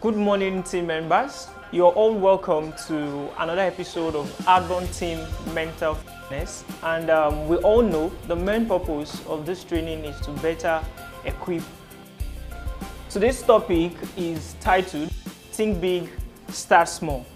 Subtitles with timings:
[0.00, 1.48] Good morning, team members.
[1.72, 6.64] You're all welcome to another episode of Adborn Team Mental Fitness.
[6.82, 10.82] And um, we all know the main purpose of this training is to better
[11.26, 11.62] equip.
[13.10, 15.10] Today's topic is titled
[15.52, 16.08] Think Big,
[16.48, 17.26] Start Small.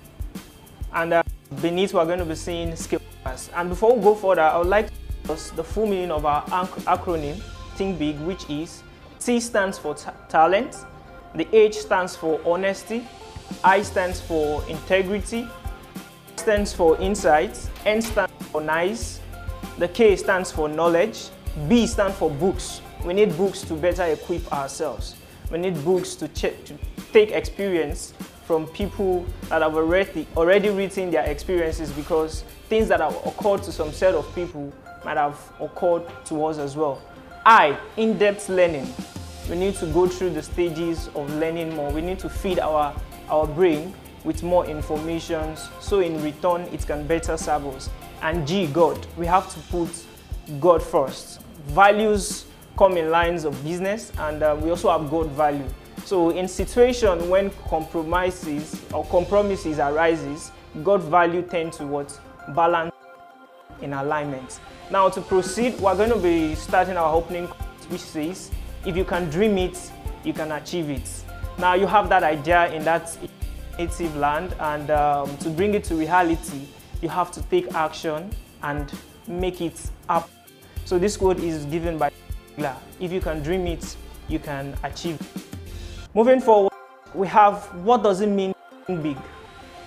[0.95, 1.23] And uh,
[1.61, 3.51] beneath, we're going to be seeing skill class.
[3.55, 6.43] And before we go further, I would like to discuss the full meaning of our
[6.47, 7.43] acronym
[7.77, 8.83] Think Big, which is
[9.21, 9.95] T stands for
[10.31, 10.77] talent,
[11.35, 13.07] the H stands for honesty,
[13.63, 15.49] I stands for integrity,
[16.37, 19.21] stands for insight, N stands for nice,
[19.79, 21.29] the K stands for knowledge,
[21.69, 22.81] B stands for books.
[23.05, 25.17] We need books to better equip ourselves.
[25.51, 26.55] We need books to, to
[27.13, 33.15] take experience from people that have already, already written their experiences because things that have
[33.27, 34.73] occurred to some set of people
[35.05, 37.03] might have occurred to us as well.
[37.45, 38.93] I, in-depth learning
[39.49, 41.91] we need to go through the stages of learning more.
[41.91, 42.95] We need to feed our,
[43.29, 43.95] our brain
[44.25, 47.91] with more information so in return it can better serve us.
[48.23, 49.07] And G, God.
[49.17, 49.89] We have to put
[50.61, 51.43] God first.
[51.67, 52.47] Values
[52.79, 55.67] come in lines of business and uh, we also have God value.
[56.05, 62.19] So in situation when compromises or compromises arises, God value tend to what?
[62.55, 62.95] Balance
[63.81, 64.61] in alignment.
[64.91, 67.47] Now to proceed, we're going to be starting our opening
[67.89, 68.51] which says,
[68.87, 69.91] if you can dream it,
[70.25, 71.09] you can achieve it.
[71.59, 73.17] Now you have that idea in that
[73.79, 76.67] native land and um, to bring it to reality,
[77.01, 78.31] you have to take action
[78.63, 78.93] and
[79.27, 80.29] make it up.
[80.85, 82.11] So this quote is given by
[83.01, 83.97] If you can dream it,
[84.29, 85.43] you can achieve it.
[86.15, 86.73] Moving forward,
[87.15, 89.17] we have what does it mean to think big?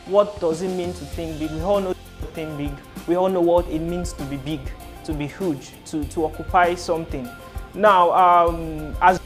[0.07, 1.51] What does it mean to think big?
[1.51, 2.71] We all know to think big.
[3.07, 4.61] We all know what it means to be big,
[5.05, 7.29] to be huge, to, to occupy something.
[7.73, 9.19] Now, um, as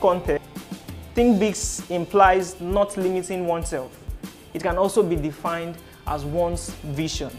[0.00, 0.48] context,
[1.14, 1.56] think big
[1.90, 3.98] implies not limiting oneself.
[4.54, 5.76] It can also be defined
[6.06, 7.30] as one's vision.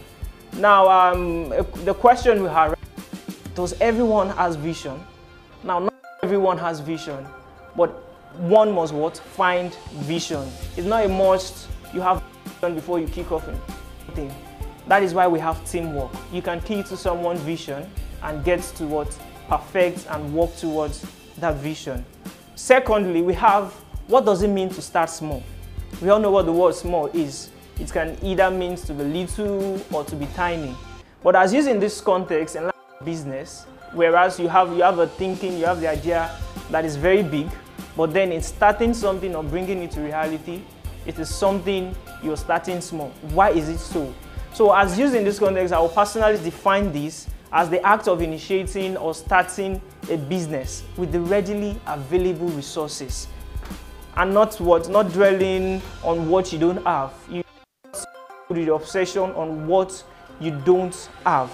[0.54, 1.48] Now, um,
[1.84, 2.76] the question we have,
[3.54, 5.00] does everyone has vision?
[5.62, 7.26] Now, not everyone has vision,
[7.76, 7.90] but
[8.38, 9.18] one must what?
[9.18, 10.48] Find vision.
[10.76, 14.34] It's not a must you have vision before you kick off anything.
[14.88, 16.10] That is why we have teamwork.
[16.32, 17.88] You can key to someone's vision
[18.22, 19.16] and get to what
[19.48, 21.06] perfect and work towards
[21.38, 22.04] that vision.
[22.54, 23.72] Secondly, we have
[24.06, 25.42] what does it mean to start small?
[26.02, 27.50] We all know what the word small is.
[27.80, 30.74] It can either mean to be little or to be tiny.
[31.22, 32.70] But as used in this context in
[33.02, 36.30] business, whereas you have, you have a thinking, you have the idea
[36.70, 37.48] that is very big,
[37.96, 40.60] but then in starting something or bringing it to reality,
[41.06, 43.08] it is something you're starting small.
[43.32, 44.12] Why is it so?
[44.52, 48.20] So as used in this context, I will personally define this as the act of
[48.20, 53.28] initiating or starting a business with the readily available resources
[54.16, 57.12] and not what not dwelling on what you don't have.
[57.30, 57.44] You
[58.48, 60.02] put the obsession on what
[60.40, 61.50] you don't have.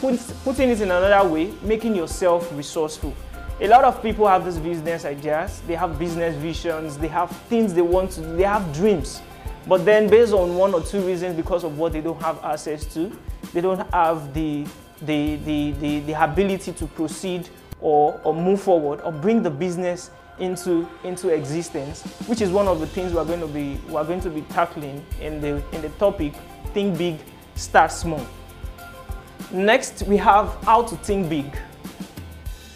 [0.00, 3.14] Put, putting it in another way making yourself resourceful.
[3.60, 5.62] A lot of people have these business ideas.
[5.68, 6.98] They have business visions.
[6.98, 9.22] They have things they want to they have dreams.
[9.68, 12.84] But then based on one or two reasons because of what they don't have access
[12.94, 13.16] to
[13.52, 14.66] they don't have the
[15.02, 17.48] the, the, the, the ability to proceed
[17.80, 22.80] or, or move forward or bring the business into, into existence, which is one of
[22.80, 25.90] the things we're going to be, we're going to be tackling in the, in the
[25.90, 26.34] topic,
[26.72, 27.18] think big,
[27.54, 28.26] start small.
[29.52, 31.56] Next, we have how to think big.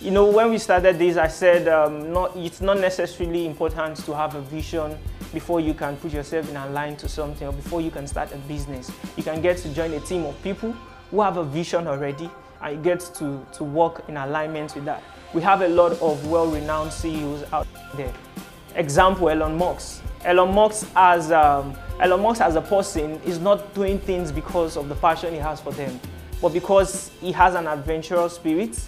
[0.00, 4.14] You know, when we started this, I said um, not, it's not necessarily important to
[4.14, 4.96] have a vision
[5.32, 8.32] before you can put yourself in a line to something or before you can start
[8.32, 8.90] a business.
[9.16, 10.74] You can get to join a team of people
[11.10, 12.30] who have a vision already
[12.62, 15.02] and get to, to work in alignment with that.
[15.34, 18.12] We have a lot of well-renowned CEOs out there.
[18.74, 20.02] Example, Elon Musk.
[20.24, 24.88] Elon Musk as, um, Elon Musk as a person is not doing things because of
[24.88, 26.00] the passion he has for them,
[26.40, 28.78] but because he has an adventurous spirit,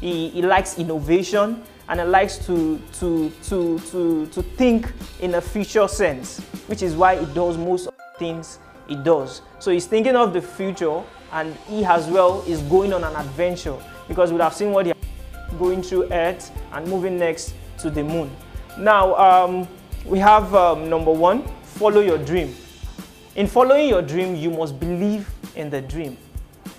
[0.00, 5.40] he, he likes innovation, and he likes to, to, to, to, to think in a
[5.40, 9.42] future sense, which is why he does most of the things he does.
[9.58, 13.76] So he's thinking of the future and he as well is going on an adventure
[14.08, 14.92] because we have seen what he
[15.58, 18.30] going through Earth and moving next to the moon.
[18.78, 19.68] Now, um,
[20.04, 22.54] we have um, number one, follow your dream.
[23.36, 26.16] In following your dream, you must believe in the dream.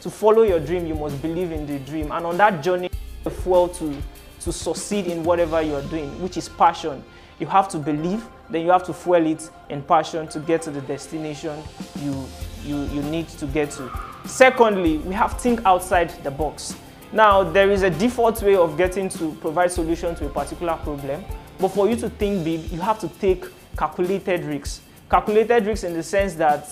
[0.01, 2.12] To follow your dream, you must believe in the dream.
[2.12, 2.89] And on that journey,
[3.24, 3.95] the fuel to,
[4.42, 7.04] to succeed in whatever you're doing, which is passion.
[7.39, 10.71] You have to believe, then you have to fuel it in passion to get to
[10.71, 11.62] the destination
[12.00, 12.25] you,
[12.63, 13.89] you, you need to get to.
[14.25, 16.75] Secondly, we have think outside the box.
[17.13, 21.24] Now, there is a default way of getting to provide solution to a particular problem,
[21.59, 23.45] but for you to think big, you have to take
[23.77, 24.81] calculated risks.
[25.09, 26.69] Calculated risks in the sense that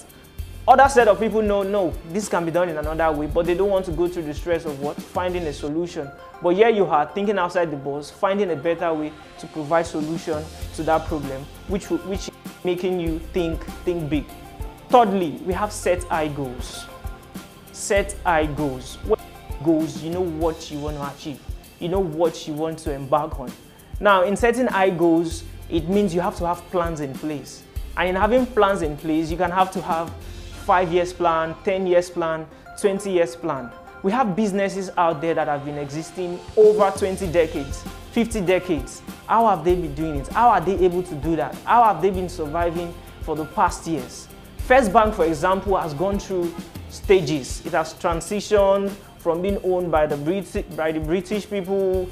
[0.69, 3.55] other set of people know, no, this can be done in another way, but they
[3.55, 4.95] don't want to go through the stress of what?
[5.01, 6.07] Finding a solution.
[6.43, 10.43] But here you are thinking outside the box, finding a better way to provide solution
[10.75, 12.31] to that problem, which, which is
[12.63, 14.25] making you think, think big.
[14.89, 16.85] Thirdly, we have set high goals.
[17.71, 18.99] Set high goals.
[19.05, 19.19] What
[19.63, 21.39] goals, you know what you want to achieve.
[21.79, 23.51] You know what you want to embark on.
[23.99, 27.63] Now, in setting high goals, it means you have to have plans in place.
[27.97, 30.13] And in having plans in place, you can have to have
[30.69, 32.45] five years plan, 10 years plan,
[32.79, 33.71] 20 years plan.
[34.03, 39.01] We have businesses out there that have been existing over 20 decades, 50 decades.
[39.25, 40.27] How have they been doing it?
[40.27, 41.55] How are they able to do that?
[41.65, 44.27] How have they been surviving for the past years?
[44.59, 46.53] First Bank, for example, has gone through
[46.89, 47.65] stages.
[47.65, 52.07] It has transitioned from being owned by the, Brit by the British people,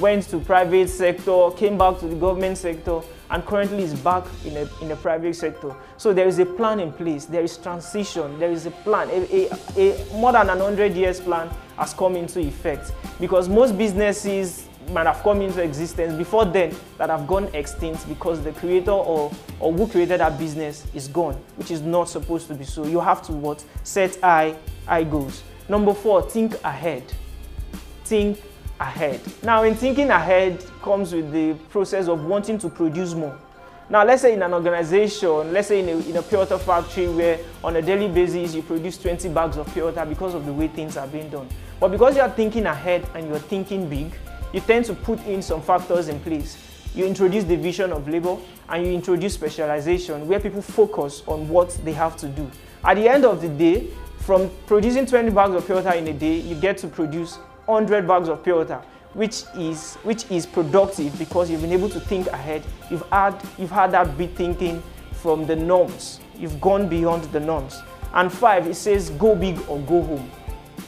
[0.00, 4.56] went to private sector, came back to the government sector, and currently is back in
[4.56, 5.74] a, in the private sector.
[5.96, 9.08] So there is a plan in place, there is transition, there is a plan.
[9.10, 13.78] A, a, a more than an 100 years plan has come into effect because most
[13.78, 18.90] businesses might have come into existence before then that have gone extinct because the creator
[18.90, 22.84] or, or who created that business is gone, which is not supposed to be so.
[22.84, 23.64] You have to what?
[23.84, 24.56] Set high,
[24.86, 25.42] high goals.
[25.68, 27.04] Number four, think ahead.
[28.04, 28.40] Think
[28.80, 29.20] ahead.
[29.42, 33.38] Now, in thinking ahead comes with the process of wanting to produce more.
[33.90, 37.08] Now, let's say in an organization, let's say in a, in a pure water factory
[37.08, 40.52] where on a daily basis you produce 20 bags of pure water because of the
[40.52, 41.48] way things are being done.
[41.78, 44.12] But because you are thinking ahead and you're thinking big,
[44.52, 46.56] you tend to put in some factors in place.
[46.94, 48.36] You introduce division of labor
[48.68, 52.50] and you introduce specialization where people focus on what they have to do.
[52.84, 53.88] At the end of the day,
[54.20, 57.38] from producing 20 bags of pure water in a day, you get to produce
[57.70, 58.82] 100 bags of pure water,
[59.14, 62.62] which is, which is productive because you've been able to think ahead.
[62.90, 64.82] You've had, you've had that big thinking
[65.12, 66.20] from the norms.
[66.36, 67.80] You've gone beyond the norms.
[68.12, 70.30] And five, it says go big or go home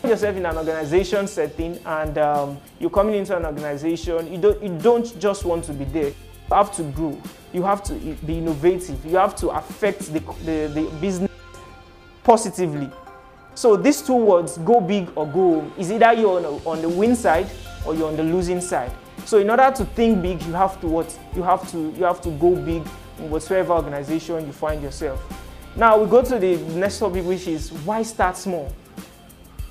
[0.08, 4.76] yourself in an organization setting and um, you're coming into an organization, you don't, you
[4.78, 6.08] don't just want to be there.
[6.08, 7.20] You have to grow.
[7.52, 9.04] You have to be innovative.
[9.04, 11.30] You have to affect the, the, the business
[12.24, 12.90] positively.
[13.54, 16.82] So these two words, go big or go home, is either you're on, a, on
[16.82, 17.48] the win side
[17.86, 18.92] or you're on the losing side.
[19.24, 21.18] So in order to think big, you have to what?
[21.34, 22.82] You have to you have to go big
[23.18, 25.22] in whatever organization you find yourself.
[25.76, 28.72] Now we go to the next topic, which is why start small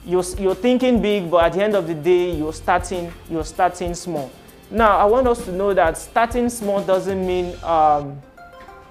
[0.06, 3.94] you're, you're thinking big, but at the end of the day, you're starting, you're starting
[3.94, 4.32] small.
[4.70, 8.22] Now, I want us to know that starting small doesn't mean um,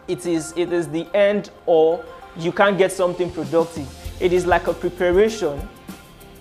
[0.07, 2.05] it, is, it is the end or
[2.37, 3.89] you can't get something productive.
[4.21, 5.69] It is like a preparation.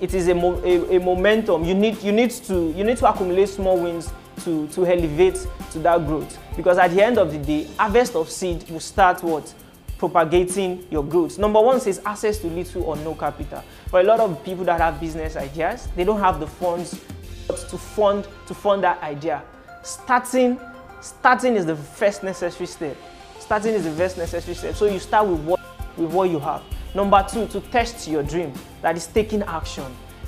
[0.02, 1.64] It is a, mo a, a momentum.
[1.66, 4.12] You need, you, need to, you need to accumulate small wins
[4.44, 6.38] to, to elevate to that growth.
[6.56, 9.54] Because at the end of the day, harvest of seed will start what?
[10.00, 11.38] propagating your growth.
[11.38, 13.62] Number one says access to little or no capital.
[13.90, 17.00] For a lot of people that have business ideas, they don't have the funds
[17.48, 19.44] to fund to fund that idea.
[19.84, 20.60] Starting,
[21.02, 22.96] starting is the first necessary step.
[23.40, 24.76] Starting is the first necessary step.
[24.76, 25.60] So you start with what
[25.98, 26.64] with what you have.
[26.96, 28.54] Number two, to test your dream.
[28.82, 29.86] That is taking action.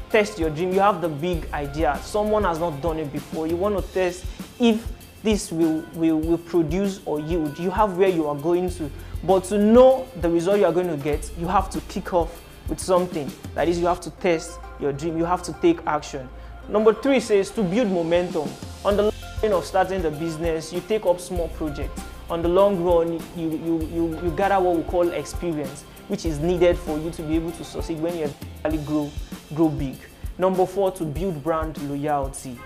[0.10, 0.74] Test your dream.
[0.74, 2.00] You have the big idea.
[2.04, 3.48] Someone has not done it before.
[3.48, 4.26] You want to test
[4.60, 4.86] if
[5.24, 7.58] this will, will, will produce or yield.
[7.58, 8.92] You have where you are going to.
[9.24, 12.42] But to know the result you are going to get, you have to kick off
[12.68, 13.32] with something.
[13.56, 15.18] That is, you have to test your dream.
[15.18, 16.28] You have to take action.
[16.70, 18.50] Number three says to build momentum.
[18.86, 22.02] On the line of starting the business, you take up small projects.
[22.30, 26.40] On the long run, you, you, you, you gather what we call experience, which is
[26.40, 28.30] needed for you to be able to succeed when you
[28.66, 29.10] actually grow,
[29.56, 29.96] grow big.
[30.38, 32.60] Number four, to build brand loyalty.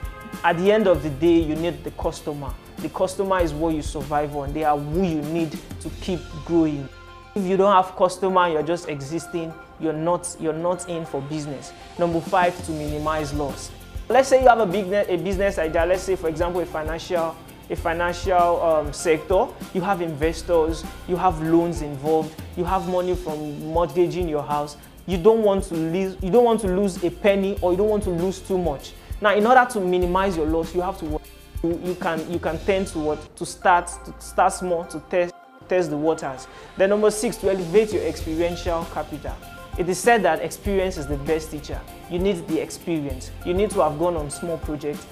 [0.43, 2.51] At the end of the day, you need the customer.
[2.77, 4.51] The customer is what you survive on.
[4.51, 6.89] They are who you need to keep growing.
[7.35, 11.71] If you don't have customer, you're just existing, you're not, you're not in for business.
[11.99, 13.69] Number five, to minimize loss.
[14.09, 15.85] Let's say you have a, big, a business idea.
[15.85, 17.35] Let's say, for example, a financial
[17.69, 23.60] a financial um, sector, you have investors, you have loans involved, you have money from
[23.67, 24.77] mortgaging your house.
[25.07, 27.89] You don't want to lose, you don't want to lose a penny or you don't
[27.89, 28.93] want to lose too much.
[29.22, 31.22] Now, in order to minimize your loss, you have to
[31.63, 35.34] you, you can you can tend to what to start to start small to test
[35.67, 36.48] test the waters.
[36.77, 39.36] Then number six, to elevate your experiential capital.
[39.77, 41.79] It is said that experience is the best teacher.
[42.10, 43.31] You need the experience.
[43.45, 45.05] You need to have gone on small projects.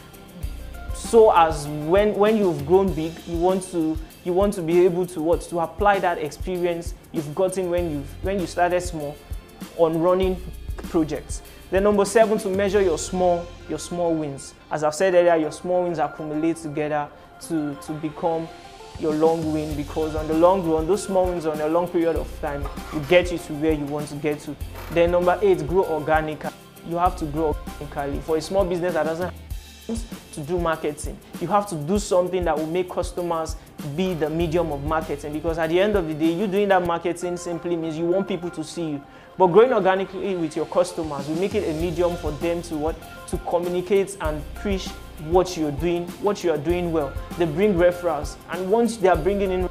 [1.04, 5.06] So as when when you've grown big, you want to you want to be able
[5.08, 9.16] to what to apply that experience you've gotten when you when you started small
[9.78, 10.42] on running
[10.90, 11.42] projects.
[11.70, 14.54] Then number seven, to measure your small, your small wins.
[14.72, 17.10] As I've said earlier, your small wins accumulate together
[17.48, 18.48] to, to become
[19.00, 22.16] your long win because on the long run, those small wins on a long period
[22.16, 24.56] of time will get you to where you want to get to.
[24.92, 26.52] Then number eight, grow organically.
[26.88, 28.20] You have to grow organically.
[28.22, 29.34] For a small business that doesn't
[29.88, 31.18] to do marketing.
[31.42, 33.56] You have to do something that will make customers
[33.96, 36.86] be the medium of marketing because at the end of the day, you doing that
[36.86, 39.04] marketing simply means you want people to see you.
[39.38, 42.96] But growing organically with your customers will make it a medium for them to what
[43.28, 44.88] to communicate and preach
[45.30, 47.12] what you're doing, what you are doing well.
[47.38, 49.70] They bring referrals, and once they are bringing in,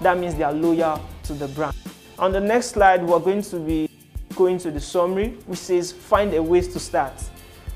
[0.00, 1.76] that means they are loyal to the brand.
[2.18, 3.88] On the next slide, we're going to be
[4.34, 7.12] going to the summary, which says find a way to start,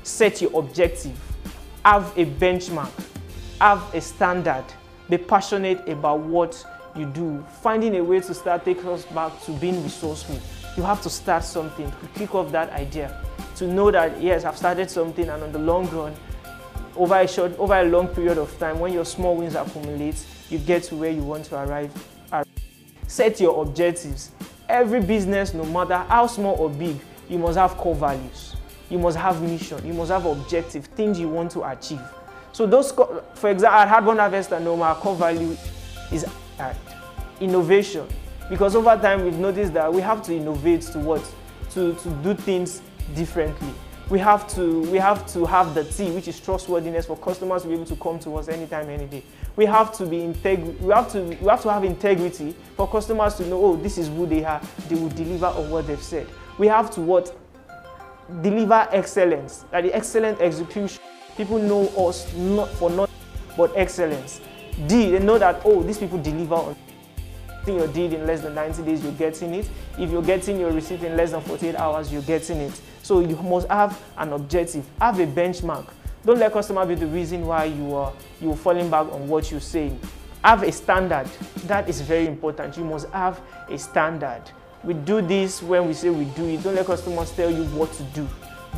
[0.03, 1.17] set your objective,
[1.85, 2.91] have a benchmark,
[3.59, 4.65] have a standard,
[5.09, 7.45] be passionate about what you do.
[7.61, 10.39] Finding a way to start takes us back to being resourceful.
[10.77, 13.23] You have to start something to kick off that idea,
[13.57, 16.13] to know that yes, I've started something and on the long run,
[16.95, 20.59] over a short, over a long period of time, when your small wins accumulate, you
[20.59, 21.91] get to where you want to arrive.
[23.07, 24.31] Set your objectives.
[24.69, 26.99] Every business, no matter how small or big,
[27.29, 28.52] you must have core values.
[28.93, 29.83] You must have mission.
[29.83, 31.99] You must have objective, things you want to achieve.
[32.51, 35.57] So those, for example, at Hardborn Harvester, no, my core value
[36.11, 36.27] is
[36.59, 36.73] uh,
[37.39, 38.07] innovation.
[38.51, 41.23] Because over time, we've noticed that we have to innovate to what?
[41.71, 42.83] To, to do things
[43.15, 43.73] differently.
[44.11, 47.69] We have, to, we have to have the T, which is trustworthiness for customers to
[47.69, 49.23] be able to come to us anytime, any day.
[49.55, 53.33] We have to be integ- we have to we have to have integrity for customers
[53.35, 54.61] to know, oh, this is who they are.
[54.87, 56.27] They will deliver on what they've said.
[56.59, 57.35] We have to what
[58.41, 61.01] deliver excellence, like the excellent execution.
[61.37, 63.09] People know us not for not
[63.57, 64.41] but excellence.
[64.87, 66.75] D, they know that oh, these people deliver on
[67.67, 69.69] your deed in less than 90 days, you're getting it.
[69.97, 72.81] If you're getting your receipt in less than 48 hours, you're getting it.
[73.03, 75.87] So you must have an objective, have a benchmark.
[76.25, 79.51] Don't let customer be the reason why you are you are falling back on what
[79.51, 79.99] you're saying.
[80.43, 81.27] Have a standard.
[81.67, 82.77] That is very important.
[82.77, 84.41] You must have a standard.
[84.83, 86.61] We do this when we say we do it.
[86.61, 88.27] Don't let customers tell you what to do.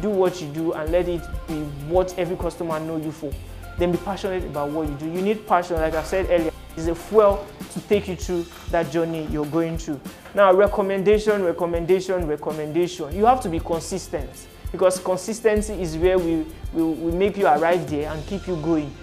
[0.01, 3.31] Do what you do and let it be what every customer know you for.
[3.79, 5.05] Then be passionate about what you do.
[5.07, 8.91] You need passion, like I said earlier, is a fuel to take you through that
[8.91, 9.99] journey you're going through.
[10.35, 13.15] Now, recommendation, recommendation, recommendation.
[13.15, 14.29] You have to be consistent
[14.71, 18.93] because consistency is where we, we, we make you arrive there and keep you going.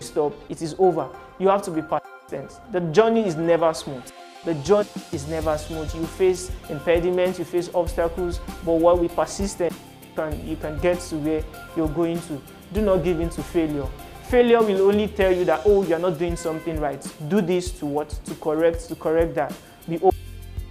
[0.00, 1.08] Stop, it is over.
[1.38, 2.52] You have to be persistent.
[2.72, 4.02] The journey is never smooth.
[4.44, 5.94] The journey is never smooth.
[5.94, 10.98] You face impediments, you face obstacles, but while we persistent, you can, you can get
[11.00, 11.44] to where
[11.76, 12.42] you're going to.
[12.72, 13.86] Do not give in to failure.
[14.24, 17.06] Failure will only tell you that, oh, you're not doing something right.
[17.28, 18.08] Do this to what?
[18.08, 19.54] To correct, to correct that.
[19.88, 20.18] Be open,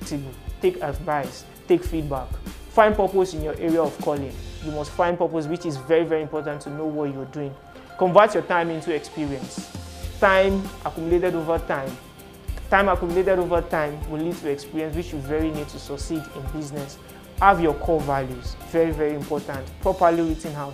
[0.06, 0.20] to
[0.62, 2.28] take advice, take feedback.
[2.72, 4.34] Find purpose in your area of calling.
[4.66, 7.54] You must find purpose, which is very, very important to know what you're doing.
[7.98, 9.72] Convert your time into experience.
[10.20, 11.92] Time accumulated over time.
[12.72, 16.42] Time accumulated over time will lead to experience, which you very need to succeed in
[16.58, 16.98] business.
[17.42, 20.74] Have your core values, very, very important, properly written out.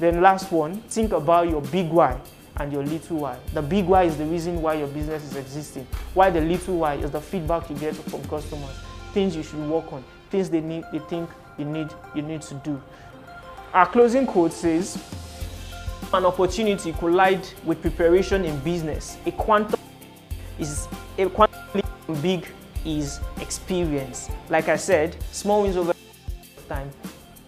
[0.00, 2.18] Then last one, think about your big why
[2.56, 3.38] and your little why.
[3.54, 5.86] The big why is the reason why your business is existing.
[6.14, 8.76] Why the little why is the feedback you get from customers,
[9.14, 12.54] things you should work on, things they need, they think you need, you need to
[12.54, 12.82] do.
[13.72, 15.00] Our closing quote says,
[16.12, 19.16] an opportunity collide with preparation in business.
[19.26, 19.78] A quantum
[20.58, 20.88] is
[21.18, 21.48] a
[22.22, 22.46] big
[22.84, 24.30] is experience.
[24.48, 25.94] Like I said, small wins over
[26.68, 26.90] time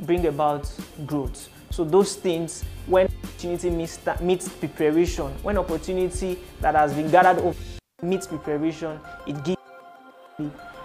[0.01, 0.71] bring about
[1.07, 1.49] growth.
[1.71, 7.57] So those things, when opportunity meets, meets preparation, when opportunity that has been gathered over
[8.03, 9.59] meets preparation, it gives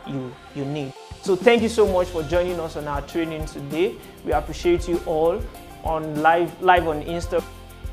[0.08, 0.94] you you need.
[1.22, 3.96] So thank you so much for joining us on our training today.
[4.25, 5.42] We appreciate you all
[5.84, 7.46] on live live on Instagram,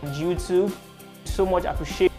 [0.02, 0.72] YouTube.
[1.24, 2.10] So much appreciate.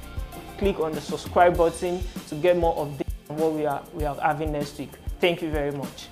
[0.62, 4.16] Click on the subscribe button to get more updates on what we are we are
[4.22, 4.92] having next week.
[5.20, 6.08] Thank you very much.